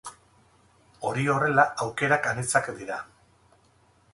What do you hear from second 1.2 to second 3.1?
horrela, aukerak anitzak dira.